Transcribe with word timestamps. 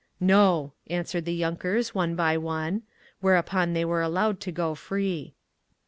"No," 0.19 0.73
answered 0.89 1.25
the 1.25 1.35
yunkers, 1.39 1.89
one 1.93 2.15
by 2.15 2.35
one. 2.35 2.81
Whereupon 3.19 3.73
they 3.73 3.85
were 3.85 4.01
allowed 4.01 4.39
to 4.41 4.51
go 4.51 4.73
free. 4.73 5.35